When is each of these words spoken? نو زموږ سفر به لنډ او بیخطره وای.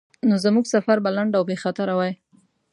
نو 0.27 0.35
زموږ 0.45 0.65
سفر 0.73 0.97
به 1.03 1.09
لنډ 1.17 1.31
او 1.37 1.43
بیخطره 1.49 1.93
وای. 1.95 2.13